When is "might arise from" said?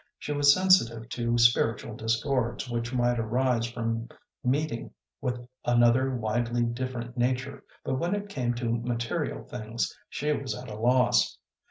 2.91-4.09